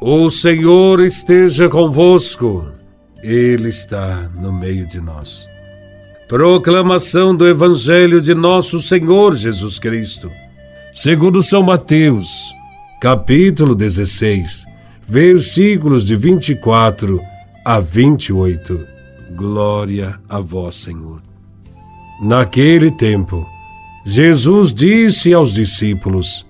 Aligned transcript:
O 0.00 0.30
Senhor 0.30 1.00
esteja 1.00 1.70
convosco, 1.70 2.70
Ele 3.22 3.70
está 3.70 4.28
no 4.38 4.52
meio 4.52 4.86
de 4.86 5.00
nós. 5.00 5.48
Proclamação 6.28 7.34
do 7.34 7.48
Evangelho 7.48 8.20
de 8.20 8.34
Nosso 8.34 8.80
Senhor 8.80 9.34
Jesus 9.34 9.78
Cristo, 9.78 10.30
segundo 10.92 11.42
São 11.42 11.62
Mateus, 11.62 12.28
capítulo 13.00 13.74
16, 13.74 14.66
versículos 15.08 16.04
de 16.04 16.14
24 16.14 17.18
a 17.64 17.80
28. 17.80 18.86
Glória 19.34 20.20
a 20.28 20.40
Vós, 20.40 20.74
Senhor. 20.74 21.22
Naquele 22.20 22.90
tempo, 22.90 23.46
Jesus 24.04 24.74
disse 24.74 25.32
aos 25.32 25.54
discípulos: 25.54 26.46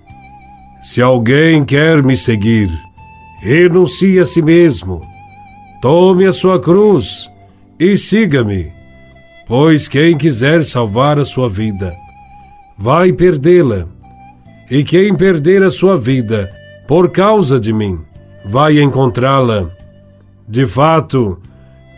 Se 0.81 1.01
alguém 1.01 1.63
quer 1.63 2.03
me 2.03 2.15
seguir, 2.15 2.86
renuncie 3.41 4.19
a 4.19 4.25
si 4.25 4.41
mesmo, 4.41 5.01
tome 5.81 6.25
a 6.25 6.33
sua 6.33 6.59
cruz 6.59 7.29
e 7.79 7.97
siga-me. 7.97 8.71
Pois 9.47 9.87
quem 9.87 10.17
quiser 10.17 10.65
salvar 10.65 11.17
a 11.17 11.25
sua 11.25 11.49
vida, 11.49 11.93
vai 12.77 13.13
perdê-la. 13.13 13.87
E 14.69 14.83
quem 14.83 15.15
perder 15.15 15.63
a 15.63 15.71
sua 15.71 15.97
vida 15.97 16.51
por 16.87 17.11
causa 17.11 17.59
de 17.59 17.73
mim, 17.73 17.99
vai 18.45 18.79
encontrá-la. 18.79 19.69
De 20.47 20.65
fato, 20.65 21.39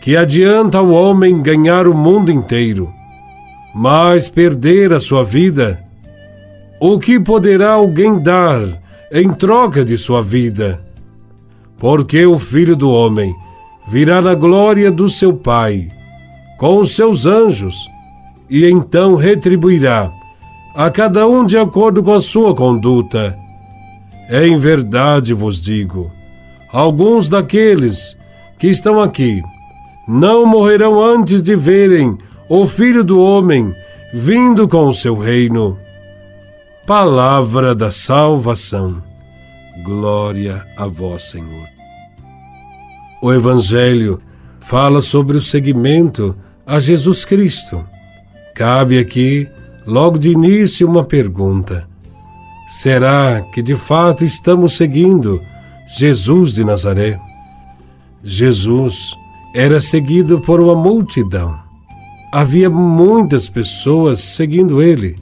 que 0.01 0.17
adianta 0.17 0.81
o 0.81 0.91
homem 0.91 1.43
ganhar 1.43 1.87
o 1.87 1.93
mundo 1.93 2.31
inteiro, 2.31 2.91
mas 3.73 4.29
perder 4.29 4.91
a 4.91 4.99
sua 4.99 5.23
vida? 5.23 5.79
O 6.79 6.99
que 6.99 7.19
poderá 7.19 7.73
alguém 7.73 8.17
dar 8.17 8.63
em 9.11 9.31
troca 9.31 9.85
de 9.85 9.97
sua 9.97 10.23
vida? 10.23 10.81
Porque 11.79 12.25
o 12.25 12.37
Filho 12.37 12.75
do 12.75 12.91
Homem 12.91 13.33
virá 13.87 14.21
na 14.21 14.35
glória 14.35 14.91
do 14.91 15.09
seu 15.09 15.33
Pai, 15.33 15.89
com 16.57 16.79
os 16.79 16.95
seus 16.95 17.25
anjos, 17.25 17.87
e 18.49 18.65
então 18.65 19.15
retribuirá 19.15 20.11
a 20.75 20.89
cada 20.89 21.27
um 21.27 21.45
de 21.45 21.57
acordo 21.57 22.03
com 22.03 22.13
a 22.13 22.21
sua 22.21 22.53
conduta. 22.55 23.37
Em 24.29 24.57
verdade 24.57 25.33
vos 25.33 25.61
digo: 25.61 26.11
alguns 26.71 27.29
daqueles 27.29 28.17
que 28.59 28.67
estão 28.67 29.01
aqui 29.01 29.41
não 30.07 30.45
morrerão 30.45 31.03
antes 31.03 31.41
de 31.41 31.55
verem 31.55 32.17
o 32.49 32.67
Filho 32.67 33.03
do 33.03 33.21
Homem 33.21 33.73
vindo 34.13 34.67
com 34.67 34.87
o 34.87 34.93
seu 34.93 35.15
reino. 35.15 35.77
Palavra 36.85 37.75
da 37.75 37.91
salvação. 37.91 39.08
Glória 39.83 40.65
a 40.75 40.87
vós, 40.87 41.23
Senhor. 41.29 41.67
O 43.21 43.31
Evangelho 43.31 44.21
fala 44.59 45.01
sobre 45.01 45.37
o 45.37 45.41
seguimento 45.41 46.35
a 46.65 46.79
Jesus 46.79 47.23
Cristo. 47.23 47.85
Cabe 48.55 48.99
aqui, 48.99 49.49
logo 49.85 50.17
de 50.17 50.29
início, 50.29 50.87
uma 50.87 51.03
pergunta: 51.03 51.87
será 52.69 53.41
que 53.53 53.61
de 53.61 53.75
fato 53.75 54.25
estamos 54.25 54.73
seguindo 54.75 55.41
Jesus 55.97 56.53
de 56.53 56.63
Nazaré? 56.63 57.19
Jesus 58.23 59.15
era 59.55 59.79
seguido 59.79 60.39
por 60.41 60.59
uma 60.59 60.75
multidão. 60.75 61.57
Havia 62.31 62.69
muitas 62.69 63.47
pessoas 63.47 64.19
seguindo 64.19 64.81
ele. 64.81 65.15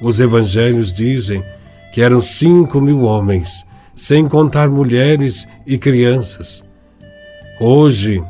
Os 0.00 0.20
evangelhos 0.20 0.94
dizem 0.94 1.44
que 1.92 2.00
eram 2.00 2.22
cinco 2.22 2.80
mil 2.80 3.02
homens 3.02 3.66
sem 3.94 4.28
contar 4.28 4.68
mulheres 4.68 5.46
e 5.66 5.78
crianças. 5.78 6.64
Hoje, 7.60 8.22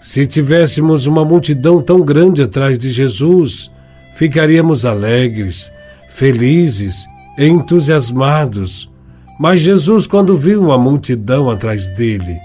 se 0.00 0.26
tivéssemos 0.26 1.06
uma 1.06 1.24
multidão 1.24 1.82
tão 1.82 2.00
grande 2.00 2.42
atrás 2.42 2.78
de 2.78 2.90
Jesus, 2.90 3.70
ficaríamos 4.14 4.84
alegres, 4.84 5.70
felizes, 6.08 7.06
entusiasmados. 7.36 8.90
Mas 9.38 9.60
Jesus, 9.60 10.06
quando 10.06 10.36
viu 10.36 10.62
uma 10.62 10.78
multidão 10.78 11.50
atrás 11.50 11.88
dele, 11.88 12.38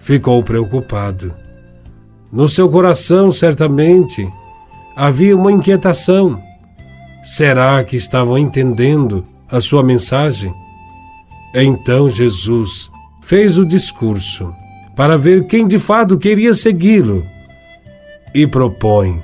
ficou 0.00 0.42
preocupado. 0.42 1.34
No 2.32 2.48
seu 2.48 2.68
coração, 2.68 3.30
certamente, 3.30 4.26
havia 4.96 5.36
uma 5.36 5.52
inquietação. 5.52 6.40
Será 7.22 7.82
que 7.84 7.96
estavam 7.96 8.38
entendendo 8.38 9.24
a 9.48 9.60
sua 9.60 9.82
mensagem? 9.82 10.52
Então 11.54 12.08
Jesus 12.08 12.90
fez 13.22 13.58
o 13.58 13.64
discurso 13.64 14.52
para 14.96 15.18
ver 15.18 15.46
quem 15.46 15.66
de 15.66 15.78
fato 15.78 16.18
queria 16.18 16.54
segui-lo 16.54 17.26
e 18.34 18.46
propõe: 18.46 19.22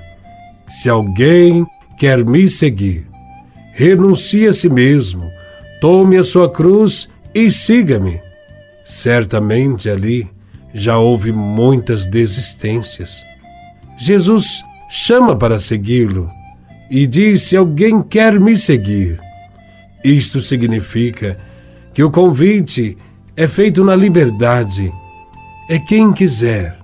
se 0.67 0.89
alguém 0.89 1.67
quer 1.99 2.25
me 2.25 2.49
seguir, 2.49 3.07
renuncie 3.73 4.47
a 4.47 4.53
si 4.53 4.69
mesmo, 4.69 5.31
tome 5.81 6.17
a 6.17 6.25
sua 6.25 6.51
cruz 6.51 7.09
e 7.35 7.51
siga-me. 7.51 8.21
Certamente 8.85 9.89
ali 9.89 10.29
já 10.73 10.99
houve 10.99 11.33
muitas 11.33 12.07
desistências. 12.07 13.25
Jesus 13.99 14.63
chama 14.91 15.37
para 15.37 15.59
segui-lo 15.59 16.31
e 16.91 17.07
diz: 17.07 17.43
se 17.43 17.57
alguém 17.57 18.03
quer 18.03 18.39
me 18.39 18.57
seguir. 18.57 19.19
Isto 20.05 20.41
significa 20.41 21.39
que 21.99 22.05
o 22.05 22.13
convite 22.13 22.97
é 23.35 23.49
feito 23.49 23.83
na 23.83 23.97
liberdade. 23.97 24.93
É 25.69 25.81
quem 25.81 26.13
quiser 26.13 26.79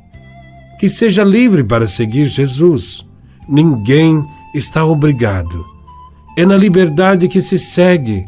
que 0.77 0.89
seja 0.89 1.23
livre 1.23 1.63
para 1.63 1.87
seguir 1.87 2.27
Jesus. 2.27 3.07
Ninguém 3.49 4.27
está 4.53 4.85
obrigado. 4.85 5.65
É 6.37 6.45
na 6.45 6.57
liberdade 6.57 7.29
que 7.29 7.41
se 7.41 7.61
segue, 7.61 8.27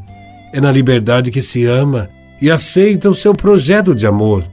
é 0.53 0.61
na 0.61 0.71
liberdade 0.71 1.33
que 1.33 1.43
se 1.43 1.65
ama 1.65 2.09
e 2.41 2.53
aceita 2.53 3.11
o 3.11 3.17
seu 3.17 3.35
projeto 3.35 3.93
de 3.93 4.07
amor. 4.07 4.45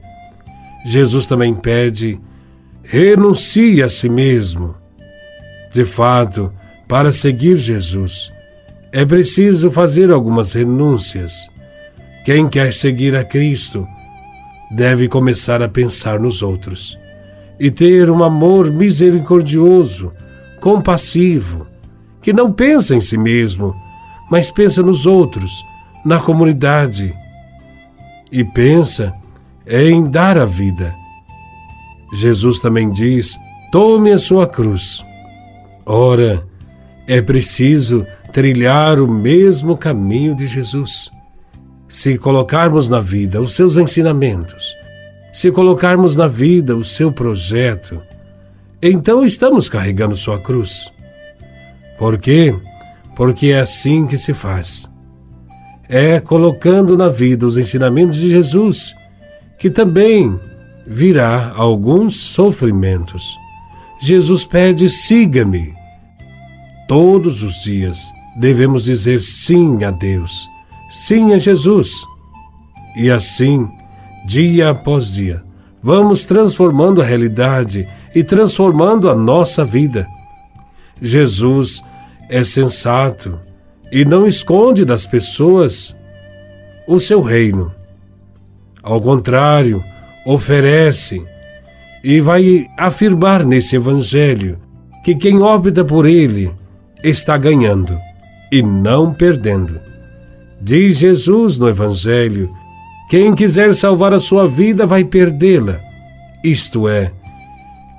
Jesus 0.84 1.26
também 1.26 1.54
pede: 1.54 2.20
renuncie 2.82 3.80
a 3.80 3.88
si 3.88 4.08
mesmo. 4.08 4.74
De 5.72 5.84
fato, 5.84 6.52
para 6.88 7.12
seguir 7.12 7.58
Jesus, 7.58 8.32
é 8.90 9.06
preciso 9.06 9.70
fazer 9.70 10.10
algumas 10.10 10.52
renúncias. 10.52 11.53
Quem 12.24 12.48
quer 12.48 12.72
seguir 12.72 13.14
a 13.14 13.22
Cristo 13.22 13.86
deve 14.70 15.08
começar 15.08 15.62
a 15.62 15.68
pensar 15.68 16.18
nos 16.18 16.40
outros 16.40 16.98
e 17.60 17.70
ter 17.70 18.10
um 18.10 18.24
amor 18.24 18.72
misericordioso, 18.72 20.10
compassivo, 20.58 21.66
que 22.22 22.32
não 22.32 22.50
pensa 22.50 22.94
em 22.94 23.00
si 23.00 23.18
mesmo, 23.18 23.74
mas 24.30 24.50
pensa 24.50 24.82
nos 24.82 25.04
outros, 25.04 25.52
na 26.02 26.18
comunidade. 26.18 27.14
E 28.32 28.42
pensa 28.42 29.12
em 29.66 30.08
dar 30.08 30.38
a 30.38 30.46
vida. 30.46 30.94
Jesus 32.14 32.58
também 32.58 32.90
diz: 32.90 33.38
tome 33.70 34.10
a 34.10 34.18
sua 34.18 34.46
cruz. 34.46 35.04
Ora, 35.84 36.42
é 37.06 37.20
preciso 37.20 38.06
trilhar 38.32 38.98
o 38.98 39.06
mesmo 39.06 39.76
caminho 39.76 40.34
de 40.34 40.46
Jesus. 40.46 41.13
Se 41.94 42.18
colocarmos 42.18 42.88
na 42.88 43.00
vida 43.00 43.40
os 43.40 43.54
seus 43.54 43.76
ensinamentos, 43.76 44.74
se 45.32 45.52
colocarmos 45.52 46.16
na 46.16 46.26
vida 46.26 46.76
o 46.76 46.84
seu 46.84 47.12
projeto, 47.12 48.02
então 48.82 49.24
estamos 49.24 49.68
carregando 49.68 50.16
sua 50.16 50.40
cruz. 50.40 50.92
Por 51.96 52.18
quê? 52.18 52.52
Porque 53.14 53.52
é 53.52 53.60
assim 53.60 54.08
que 54.08 54.18
se 54.18 54.34
faz. 54.34 54.90
É 55.88 56.18
colocando 56.18 56.96
na 56.96 57.08
vida 57.08 57.46
os 57.46 57.56
ensinamentos 57.56 58.16
de 58.16 58.28
Jesus, 58.28 58.92
que 59.56 59.70
também 59.70 60.36
virá 60.84 61.52
alguns 61.54 62.16
sofrimentos. 62.16 63.36
Jesus 64.02 64.44
pede: 64.44 64.90
siga-me. 64.90 65.72
Todos 66.88 67.44
os 67.44 67.62
dias 67.62 68.12
devemos 68.36 68.82
dizer 68.82 69.22
sim 69.22 69.84
a 69.84 69.92
Deus 69.92 70.52
sim 70.94 71.32
a 71.32 71.38
Jesus. 71.38 72.06
E 72.96 73.10
assim, 73.10 73.68
dia 74.24 74.70
após 74.70 75.12
dia, 75.12 75.42
vamos 75.82 76.22
transformando 76.22 77.02
a 77.02 77.04
realidade 77.04 77.88
e 78.14 78.22
transformando 78.22 79.10
a 79.10 79.14
nossa 79.14 79.64
vida. 79.64 80.06
Jesus 81.02 81.82
é 82.30 82.44
sensato 82.44 83.40
e 83.90 84.04
não 84.04 84.24
esconde 84.24 84.84
das 84.84 85.04
pessoas 85.04 85.94
o 86.86 87.00
seu 87.00 87.20
reino. 87.20 87.74
Ao 88.80 89.00
contrário, 89.00 89.82
oferece 90.24 91.24
e 92.04 92.20
vai 92.20 92.66
afirmar 92.78 93.44
nesse 93.44 93.74
Evangelho 93.74 94.60
que 95.02 95.16
quem 95.16 95.42
opta 95.42 95.84
por 95.84 96.06
ele 96.06 96.54
está 97.02 97.36
ganhando 97.36 97.98
e 98.52 98.62
não 98.62 99.12
perdendo. 99.12 99.93
Diz 100.64 100.96
Jesus 100.96 101.58
no 101.58 101.68
Evangelho 101.68 102.50
Quem 103.10 103.34
quiser 103.34 103.74
salvar 103.76 104.14
a 104.14 104.18
sua 104.18 104.48
vida 104.48 104.86
vai 104.86 105.04
perdê-la. 105.04 105.78
Isto 106.42 106.88
é, 106.88 107.12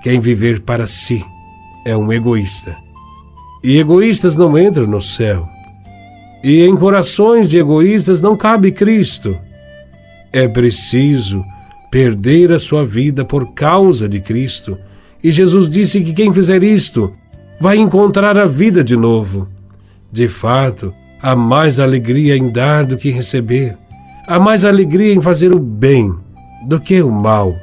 quem 0.02 0.20
viver 0.20 0.62
para 0.62 0.88
si 0.88 1.24
é 1.86 1.96
um 1.96 2.12
egoísta. 2.12 2.76
E 3.64 3.78
egoístas 3.78 4.36
não 4.36 4.58
entram 4.58 4.88
no 4.88 5.00
céu. 5.00 5.48
E 6.44 6.66
em 6.66 6.76
corações 6.76 7.52
de 7.52 7.60
egoístas 7.60 8.20
não 8.20 8.36
cabe 8.36 8.72
Cristo. 8.72 9.38
É 10.34 10.48
preciso 10.48 11.46
perder 11.92 12.52
a 12.52 12.60
sua 12.60 12.84
vida 12.84 13.24
por 13.24 13.54
causa 13.54 14.10
de 14.10 14.20
Cristo. 14.20 14.76
E 15.24 15.32
Jesus 15.32 15.70
disse 15.70 16.02
que 16.02 16.14
quem 16.14 16.34
fizer 16.34 16.64
isto 16.64 17.14
vai 17.60 17.78
encontrar 17.78 18.36
a 18.40 18.48
vida 18.48 18.84
de 18.84 18.96
novo. 18.96 19.48
De 20.12 20.28
fato, 20.28 20.92
há 21.26 21.36
mais 21.36 21.80
alegria 21.80 22.38
em 22.38 22.52
dar 22.52 22.86
do 22.86 22.98
que 22.98 23.10
receber. 23.10 23.76
Há 24.28 24.38
mais 24.38 24.64
alegria 24.64 25.12
em 25.12 25.20
fazer 25.20 25.52
o 25.52 25.60
bem 25.60 26.14
do 26.68 26.80
que 26.80 27.02
o 27.02 27.10
mal. 27.10 27.56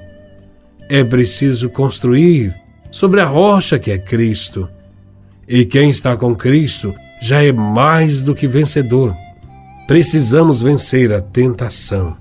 É 0.89 1.05
preciso 1.05 1.71
construir 1.71 2.53
sobre 2.91 3.21
a 3.21 3.25
rocha 3.25 3.79
que 3.79 3.93
é 3.93 3.99
Cristo. 3.99 4.69
E 5.47 5.65
quem 5.65 5.91
está 5.91 6.17
com 6.17 6.35
Cristo 6.35 6.93
já 7.21 7.41
é 7.41 7.53
mais 7.53 8.25
do 8.25 8.35
que 8.35 8.49
vencedor. 8.49 9.15
Precisamos 9.87 10.61
vencer 10.61 11.13
a 11.13 11.21
tentação 11.21 12.17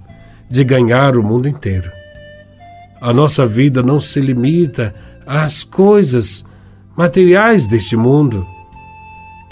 de 0.47 0.63
ganhar 0.63 1.17
o 1.17 1.23
mundo 1.23 1.49
inteiro. 1.49 1.91
A 3.01 3.11
nossa 3.11 3.47
vida 3.47 3.81
não 3.81 3.99
se 3.99 4.19
limita 4.19 4.93
às 5.25 5.63
coisas 5.63 6.45
materiais 6.95 7.65
deste 7.65 7.95
mundo. 7.95 8.45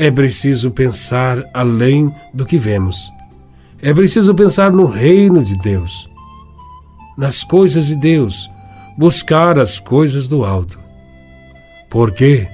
É 0.01 0.10
preciso 0.10 0.72
pensar 0.72 1.44
além 1.54 2.10
do 2.34 2.46
que 2.46 2.57
vemos. 2.57 3.12
É 3.81 3.94
preciso 3.94 4.34
pensar 4.34 4.72
no 4.72 4.86
reino 4.86 5.44
de 5.44 5.57
Deus, 5.57 6.10
nas 7.18 7.44
coisas 7.44 7.88
de 7.88 7.98
Deus, 7.98 8.50
buscar 8.98 9.60
as 9.60 9.78
coisas 9.78 10.25
do 10.25 10.46
alto. 10.46 10.80
Por 11.90 12.13
quê? 12.13 12.48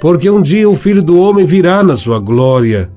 Porque 0.00 0.28
um 0.28 0.42
dia 0.42 0.68
o 0.68 0.74
Filho 0.74 1.00
do 1.00 1.20
Homem 1.20 1.46
virá 1.46 1.84
na 1.84 1.96
sua 1.96 2.18
glória 2.18 2.90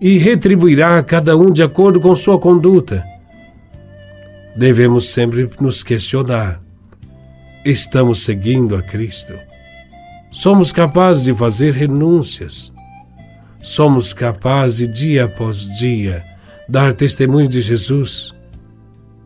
e 0.00 0.16
retribuirá 0.16 0.96
a 0.96 1.02
cada 1.02 1.36
um 1.36 1.52
de 1.52 1.60
acordo 1.60 2.00
com 2.00 2.14
sua 2.14 2.38
conduta. 2.38 3.04
Devemos 4.54 5.08
sempre 5.08 5.50
nos 5.60 5.82
questionar: 5.82 6.62
estamos 7.64 8.22
seguindo 8.22 8.76
a 8.76 8.82
Cristo? 8.82 9.34
Somos 10.30 10.70
capazes 10.70 11.24
de 11.24 11.34
fazer 11.34 11.74
renúncias? 11.74 12.77
Somos 13.60 14.12
capazes, 14.12 14.88
dia 14.88 15.24
após 15.24 15.66
dia, 15.78 16.24
dar 16.68 16.94
testemunho 16.94 17.48
de 17.48 17.60
Jesus? 17.60 18.34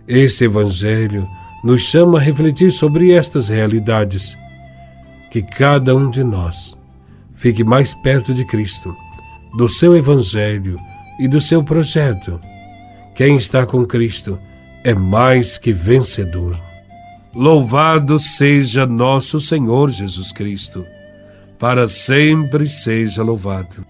Esse 0.09 0.45
Evangelho 0.45 1.29
nos 1.63 1.83
chama 1.83 2.19
a 2.19 2.21
refletir 2.21 2.73
sobre 2.73 3.13
estas 3.13 3.49
realidades. 3.49 4.37
Que 5.31 5.43
cada 5.43 5.95
um 5.95 6.11
de 6.11 6.25
nós 6.25 6.77
fique 7.35 7.63
mais 7.63 7.95
perto 7.95 8.35
de 8.35 8.45
Cristo, 8.45 8.95
do 9.57 9.69
seu 9.69 9.97
Evangelho 9.97 10.79
e 11.19 11.29
do 11.29 11.41
seu 11.41 11.63
projeto. 11.63 12.41
Quem 13.15 13.37
está 13.37 13.67
com 13.67 13.85
Cristo 13.85 14.39
é 14.83 14.95
mais 14.95 15.59
que 15.59 15.73
vencedor. 15.73 16.59
Louvado 17.35 18.19
seja 18.19 18.87
nosso 18.87 19.41
Senhor 19.41 19.91
Jesus 19.91 20.33
Cristo, 20.33 20.85
para 21.59 21.89
sempre 21.89 22.69
seja 22.69 23.23
louvado. 23.23 23.87